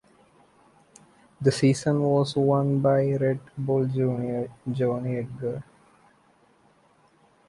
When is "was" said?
2.01-2.35